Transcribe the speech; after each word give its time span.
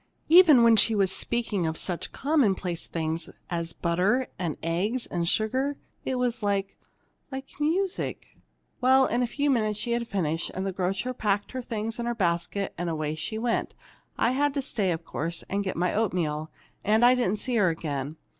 Even 0.29 0.63
when 0.63 0.75
she 0.75 0.95
was 0.95 1.11
speaking 1.11 1.67
of 1.67 1.77
such 1.77 2.11
commonplace 2.11 2.87
things 2.87 3.29
as 3.51 3.71
butter 3.71 4.25
and 4.39 4.57
eggs 4.63 5.05
and 5.05 5.29
sugar, 5.29 5.77
it 6.05 6.15
was 6.15 6.41
like 6.41 6.75
like 7.31 7.51
music! 7.59 8.35
"Well, 8.81 9.05
in 9.05 9.21
a 9.21 9.27
few 9.27 9.51
moments 9.51 9.77
she 9.77 9.91
had 9.91 10.07
finished, 10.07 10.49
and 10.55 10.65
the 10.65 10.73
grocer 10.73 11.13
packed 11.13 11.51
her 11.51 11.61
things 11.61 11.99
in 11.99 12.07
her 12.07 12.15
basket, 12.15 12.73
and 12.79 12.87
she 13.15 13.37
went 13.37 13.73
away. 13.73 13.77
I 14.17 14.31
had 14.31 14.55
to 14.55 14.61
stay, 14.63 14.89
of 14.91 15.05
course, 15.05 15.43
and 15.51 15.63
get 15.63 15.77
my 15.77 15.93
oatmeal, 15.93 16.49
and 16.83 17.05
I 17.05 17.13
didn't 17.13 17.37
see 17.37 17.57
her 17.57 17.69
again. 17.69 18.17